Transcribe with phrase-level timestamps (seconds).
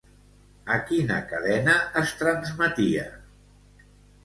[0.75, 3.07] A quina cadena es transmetia?